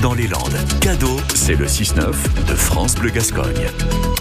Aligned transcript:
dans 0.00 0.14
les 0.14 0.28
Landes. 0.28 0.54
Cadeau, 0.80 1.16
c'est 1.34 1.56
le 1.56 1.66
6-9 1.66 2.12
de 2.48 2.54
France 2.54 2.94
Bleu 2.94 3.10
Gascogne. 3.10 3.66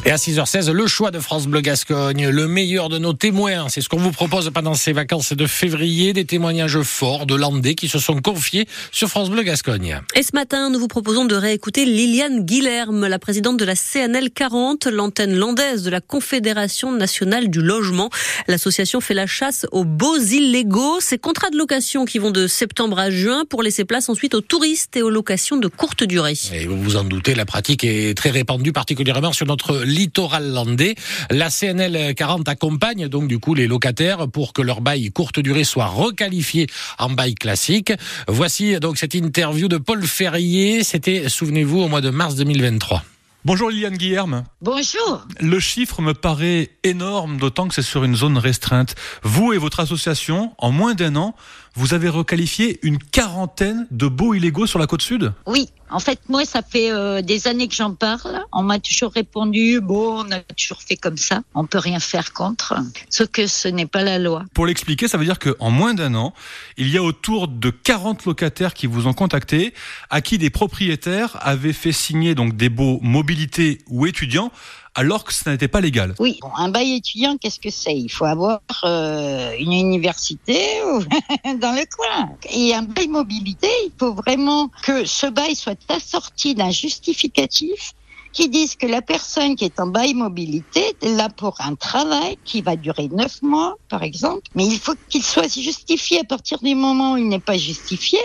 Et 0.03 0.09
à 0.09 0.15
6h16, 0.15 0.71
le 0.71 0.87
choix 0.87 1.11
de 1.11 1.19
France 1.19 1.45
Bleu 1.45 1.61
Gascogne, 1.61 2.29
le 2.29 2.47
meilleur 2.47 2.89
de 2.89 2.97
nos 2.97 3.13
témoins. 3.13 3.69
C'est 3.69 3.81
ce 3.81 3.87
qu'on 3.87 3.99
vous 3.99 4.11
propose 4.11 4.49
pendant 4.51 4.73
ces 4.73 4.91
vacances 4.91 5.33
de 5.33 5.45
février, 5.45 6.13
des 6.13 6.25
témoignages 6.25 6.81
forts 6.81 7.27
de 7.27 7.35
Landais 7.35 7.75
qui 7.75 7.87
se 7.87 7.99
sont 7.99 8.19
confiés 8.19 8.67
sur 8.91 9.07
France 9.07 9.29
Bleu 9.29 9.43
Gascogne. 9.43 10.01
Et 10.15 10.23
ce 10.23 10.31
matin, 10.33 10.71
nous 10.71 10.79
vous 10.79 10.87
proposons 10.87 11.25
de 11.25 11.35
réécouter 11.35 11.85
Liliane 11.85 12.43
Guilherme, 12.43 13.05
la 13.05 13.19
présidente 13.19 13.57
de 13.57 13.65
la 13.65 13.75
CNL 13.75 14.31
40, 14.31 14.87
l'antenne 14.87 15.35
landaise 15.35 15.83
de 15.83 15.91
la 15.91 16.01
Confédération 16.01 16.91
nationale 16.91 17.51
du 17.51 17.61
logement. 17.61 18.09
L'association 18.47 18.99
fait 18.99 19.13
la 19.13 19.27
chasse 19.27 19.67
aux 19.71 19.85
beaux 19.85 20.17
illégaux. 20.17 20.99
Ces 20.99 21.19
contrats 21.19 21.51
de 21.51 21.57
location 21.57 22.05
qui 22.05 22.17
vont 22.17 22.31
de 22.31 22.47
septembre 22.47 22.97
à 22.97 23.11
juin 23.11 23.43
pour 23.47 23.61
laisser 23.61 23.85
place 23.85 24.09
ensuite 24.09 24.33
aux 24.33 24.41
touristes 24.41 24.97
et 24.97 25.03
aux 25.03 25.11
locations 25.11 25.50
de 25.57 25.67
courte 25.67 26.03
durée. 26.03 26.33
Et 26.53 26.65
vous 26.65 26.81
vous 26.81 26.95
en 26.95 27.03
doutez, 27.03 27.35
la 27.35 27.45
pratique 27.45 27.83
est 27.83 28.15
très 28.17 28.29
répandue, 28.29 28.71
particulièrement 28.71 29.33
sur 29.33 29.45
notre 29.45 29.83
littoral 29.83 30.51
landais. 30.51 30.95
La 31.29 31.49
CNL 31.49 32.15
40 32.15 32.47
accompagne 32.47 33.07
donc 33.07 33.27
du 33.27 33.39
coup 33.39 33.53
les 33.53 33.67
locataires 33.67 34.27
pour 34.27 34.53
que 34.53 34.61
leur 34.61 34.81
bail 34.81 35.11
courte 35.11 35.39
durée 35.39 35.63
soit 35.63 35.87
requalifié 35.87 36.67
en 36.99 37.09
bail 37.09 37.35
classique. 37.35 37.93
Voici 38.27 38.79
donc 38.79 38.97
cette 38.97 39.13
interview 39.13 39.67
de 39.67 39.77
Paul 39.77 40.03
Ferrier. 40.03 40.83
C'était, 40.83 41.29
souvenez-vous, 41.29 41.81
au 41.81 41.87
mois 41.87 42.01
de 42.01 42.09
mars 42.09 42.35
2023. 42.35 43.03
Bonjour 43.43 43.71
Liliane 43.71 43.97
Guillerme. 43.97 44.43
Bonjour. 44.61 45.25
Le 45.39 45.59
chiffre 45.59 46.03
me 46.03 46.13
paraît 46.13 46.69
énorme, 46.83 47.37
d'autant 47.37 47.67
que 47.67 47.73
c'est 47.73 47.81
sur 47.81 48.03
une 48.03 48.15
zone 48.15 48.37
restreinte. 48.37 48.93
Vous 49.23 49.51
et 49.51 49.57
votre 49.57 49.79
association, 49.79 50.53
en 50.59 50.71
moins 50.71 50.93
d'un 50.93 51.15
an, 51.15 51.33
vous 51.73 51.95
avez 51.95 52.07
requalifié 52.07 52.77
une 52.83 52.99
quarantaine 52.99 53.87
de 53.89 54.07
baux 54.07 54.35
illégaux 54.35 54.67
sur 54.67 54.77
la 54.77 54.85
côte 54.85 55.01
sud? 55.01 55.33
Oui, 55.47 55.69
en 55.91 55.99
fait, 55.99 56.19
moi, 56.29 56.45
ça 56.45 56.61
fait 56.61 56.91
euh, 56.91 57.21
des 57.21 57.47
années 57.47 57.67
que 57.67 57.75
j'en 57.75 57.93
parle. 57.93 58.43
On 58.51 58.63
m'a 58.63 58.79
toujours 58.79 59.11
répondu, 59.11 59.81
bon, 59.81 60.25
on 60.25 60.31
a 60.31 60.39
toujours 60.39 60.81
fait 60.81 60.95
comme 60.95 61.17
ça, 61.17 61.41
on 61.53 61.65
peut 61.65 61.77
rien 61.77 61.99
faire 61.99 62.33
contre. 62.33 62.75
Ce 63.09 63.23
que 63.23 63.47
ce 63.47 63.67
n'est 63.67 63.85
pas 63.85 64.03
la 64.03 64.17
loi. 64.17 64.45
Pour 64.53 64.65
l'expliquer, 64.65 65.07
ça 65.07 65.17
veut 65.17 65.25
dire 65.25 65.39
qu'en 65.39 65.69
moins 65.69 65.93
d'un 65.93 66.15
an, 66.15 66.33
il 66.77 66.89
y 66.89 66.97
a 66.97 67.03
autour 67.03 67.47
de 67.47 67.69
40 67.69 68.25
locataires 68.25 68.73
qui 68.73 68.87
vous 68.87 69.07
ont 69.07 69.13
contacté, 69.13 69.73
à 70.09 70.21
qui 70.21 70.37
des 70.37 70.49
propriétaires 70.49 71.37
avaient 71.41 71.73
fait 71.73 71.91
signer 71.91 72.35
donc 72.35 72.55
des 72.55 72.69
baux 72.69 72.99
mobilité 73.01 73.79
ou 73.87 74.05
étudiants 74.05 74.51
alors 74.95 75.23
que 75.23 75.33
ce 75.33 75.49
n'était 75.49 75.67
pas 75.67 75.81
légal. 75.81 76.15
Oui, 76.19 76.39
un 76.57 76.69
bail 76.69 76.95
étudiant, 76.95 77.37
qu'est-ce 77.37 77.59
que 77.59 77.69
c'est? 77.69 77.95
Il 77.95 78.09
faut 78.09 78.25
avoir 78.25 78.59
euh, 78.83 79.53
une 79.57 79.71
université 79.71 80.79
dans 81.45 81.75
le 81.75 81.85
coin. 81.95 82.29
Et 82.49 82.73
un 82.75 82.83
bail 82.83 83.07
mobilité, 83.07 83.69
il 83.85 83.91
faut 83.97 84.13
vraiment 84.13 84.69
que 84.83 85.05
ce 85.05 85.27
bail 85.27 85.55
soit 85.55 85.79
assorti 85.89 86.55
d'un 86.55 86.71
justificatif 86.71 87.93
qui 88.33 88.49
disent 88.49 88.75
que 88.75 88.87
la 88.87 89.01
personne 89.01 89.55
qui 89.55 89.65
est 89.65 89.79
en 89.79 89.87
bail 89.87 90.13
mobilité 90.13 90.95
est 91.01 91.15
là 91.15 91.29
pour 91.29 91.55
un 91.59 91.75
travail 91.75 92.37
qui 92.45 92.61
va 92.61 92.75
durer 92.75 93.09
neuf 93.11 93.41
mois, 93.41 93.75
par 93.89 94.03
exemple, 94.03 94.43
mais 94.55 94.65
il 94.65 94.79
faut 94.79 94.95
qu'il 95.09 95.23
soit 95.23 95.53
justifié 95.53 96.19
à 96.19 96.23
partir 96.23 96.59
du 96.59 96.75
moment 96.75 97.13
où 97.13 97.17
il 97.17 97.27
n'est 97.27 97.39
pas 97.39 97.57
justifié. 97.57 98.19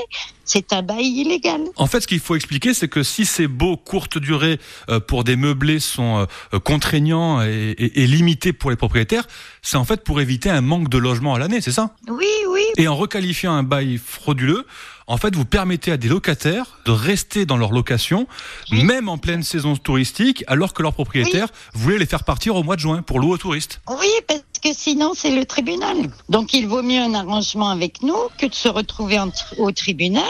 C'est 0.44 0.72
un 0.72 0.82
bail 0.82 1.06
illégal. 1.06 1.60
En 1.74 1.88
fait, 1.88 2.02
ce 2.02 2.06
qu'il 2.06 2.20
faut 2.20 2.36
expliquer, 2.36 2.72
c'est 2.72 2.86
que 2.86 3.02
si 3.02 3.26
ces 3.26 3.48
baux 3.48 3.76
courte 3.76 4.16
durée 4.16 4.60
euh, 4.88 5.00
pour 5.00 5.24
des 5.24 5.34
meublés 5.34 5.80
sont 5.80 6.26
euh, 6.54 6.58
contraignants 6.60 7.42
et, 7.42 7.74
et, 7.76 8.02
et 8.02 8.06
limités 8.06 8.52
pour 8.52 8.70
les 8.70 8.76
propriétaires, 8.76 9.26
c'est 9.62 9.76
en 9.76 9.84
fait 9.84 10.04
pour 10.04 10.20
éviter 10.20 10.48
un 10.48 10.60
manque 10.60 10.88
de 10.88 10.98
logement 10.98 11.34
à 11.34 11.40
l'année, 11.40 11.60
c'est 11.60 11.72
ça? 11.72 11.96
Oui, 12.08 12.26
oui. 12.56 12.64
Et 12.76 12.88
en 12.88 12.96
requalifiant 12.96 13.52
un 13.52 13.62
bail 13.62 14.00
frauduleux, 14.04 14.66
en 15.08 15.18
fait, 15.18 15.36
vous 15.36 15.44
permettez 15.44 15.92
à 15.92 15.96
des 15.96 16.08
locataires 16.08 16.80
de 16.84 16.90
rester 16.90 17.46
dans 17.46 17.56
leur 17.56 17.70
location, 17.70 18.26
même 18.72 19.08
en 19.08 19.18
pleine 19.18 19.44
saison 19.44 19.76
touristique, 19.76 20.42
alors 20.48 20.74
que 20.74 20.82
leurs 20.82 20.94
propriétaires 20.94 21.48
voulaient 21.74 21.98
les 21.98 22.06
faire 22.06 22.24
partir 22.24 22.56
au 22.56 22.64
mois 22.64 22.74
de 22.74 22.80
juin 22.80 23.02
pour 23.02 23.20
louer 23.20 23.34
aux 23.34 23.38
touristes. 23.38 23.80
Oui, 23.88 24.08
parce 24.26 24.42
que 24.60 24.72
sinon, 24.72 25.12
c'est 25.14 25.30
le 25.30 25.44
tribunal. 25.46 26.10
Donc, 26.28 26.54
il 26.54 26.66
vaut 26.66 26.82
mieux 26.82 27.00
un 27.00 27.14
arrangement 27.14 27.68
avec 27.68 28.02
nous 28.02 28.18
que 28.36 28.46
de 28.46 28.54
se 28.54 28.68
retrouver 28.68 29.20
au 29.58 29.70
tribunal 29.70 30.24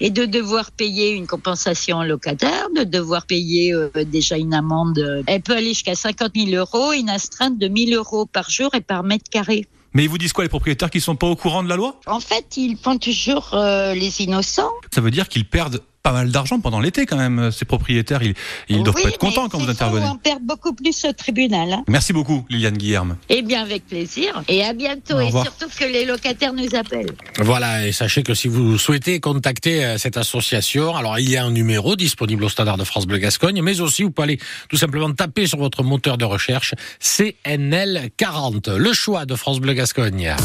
et 0.00 0.08
de 0.08 0.24
devoir 0.24 0.70
payer 0.70 1.10
une 1.10 1.26
compensation 1.26 2.02
locataire, 2.02 2.68
de 2.74 2.84
devoir 2.84 3.26
payer 3.26 3.74
euh, 3.74 3.90
déjà 4.06 4.38
une 4.38 4.54
amende. 4.54 5.24
Elle 5.26 5.42
peut 5.42 5.56
aller 5.56 5.74
jusqu'à 5.74 5.94
50 5.94 6.32
000 6.34 6.50
euros, 6.52 6.92
une 6.92 7.10
astreinte 7.10 7.58
de 7.58 7.68
1000 7.68 7.94
euros 7.94 8.24
par 8.24 8.48
jour 8.48 8.74
et 8.74 8.80
par 8.80 9.02
mètre 9.02 9.28
carré. 9.30 9.66
Mais 9.96 10.04
ils 10.04 10.10
vous 10.10 10.18
disent 10.18 10.34
quoi 10.34 10.44
les 10.44 10.50
propriétaires 10.50 10.90
qui 10.90 11.00
sont 11.00 11.16
pas 11.16 11.26
au 11.26 11.36
courant 11.36 11.62
de 11.62 11.70
la 11.70 11.76
loi? 11.76 11.98
En 12.04 12.20
fait, 12.20 12.58
ils 12.58 12.76
font 12.76 12.98
toujours 12.98 13.54
euh, 13.54 13.94
les 13.94 14.20
innocents. 14.20 14.70
Ça 14.94 15.00
veut 15.00 15.10
dire 15.10 15.26
qu'ils 15.26 15.48
perdent 15.48 15.80
pas 16.06 16.12
mal 16.12 16.30
d'argent 16.30 16.60
pendant 16.60 16.78
l'été 16.78 17.04
quand 17.04 17.16
même. 17.16 17.50
Ces 17.50 17.64
propriétaires, 17.64 18.22
ils, 18.22 18.34
ils 18.68 18.80
doivent 18.84 18.94
pas 19.02 19.08
être 19.08 19.18
contents 19.18 19.48
quand 19.48 19.58
vous 19.58 19.68
intervenez. 19.68 20.06
On 20.06 20.14
perd 20.14 20.40
beaucoup 20.40 20.72
plus 20.72 21.04
au 21.04 21.12
tribunal. 21.12 21.72
Hein. 21.72 21.84
Merci 21.88 22.12
beaucoup, 22.12 22.46
Liliane 22.48 22.76
Guillerme. 22.76 23.16
Eh 23.28 23.42
bien, 23.42 23.62
avec 23.62 23.88
plaisir. 23.88 24.44
Et 24.46 24.62
à 24.62 24.72
bientôt. 24.72 25.18
Et 25.18 25.32
surtout 25.32 25.66
que 25.68 25.84
les 25.84 26.04
locataires 26.04 26.52
nous 26.52 26.76
appellent. 26.76 27.10
Voilà. 27.38 27.88
Et 27.88 27.90
sachez 27.90 28.22
que 28.22 28.34
si 28.34 28.46
vous 28.46 28.78
souhaitez 28.78 29.18
contacter 29.18 29.84
euh, 29.84 29.98
cette 29.98 30.16
association, 30.16 30.94
alors 30.94 31.18
il 31.18 31.28
y 31.28 31.36
a 31.36 31.44
un 31.44 31.50
numéro 31.50 31.96
disponible 31.96 32.44
au 32.44 32.48
standard 32.48 32.76
de 32.76 32.84
France 32.84 33.08
Bleu 33.08 33.18
Gascogne, 33.18 33.60
mais 33.60 33.80
aussi 33.80 34.04
vous 34.04 34.12
pouvez 34.12 34.28
aller 34.28 34.38
tout 34.68 34.76
simplement 34.76 35.12
taper 35.12 35.48
sur 35.48 35.58
votre 35.58 35.82
moteur 35.82 36.18
de 36.18 36.24
recherche 36.24 36.74
CNL 37.00 38.10
40. 38.16 38.68
Le 38.68 38.92
choix 38.92 39.26
de 39.26 39.34
France 39.34 39.58
Bleu 39.58 39.72
Gascogne. 39.72 40.36